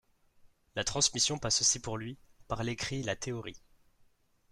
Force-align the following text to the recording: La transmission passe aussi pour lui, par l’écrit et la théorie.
La 0.75 0.83
transmission 0.83 1.37
passe 1.37 1.61
aussi 1.61 1.79
pour 1.79 1.95
lui, 1.95 2.17
par 2.47 2.63
l’écrit 2.63 3.01
et 3.01 3.03
la 3.03 3.15
théorie. 3.15 3.61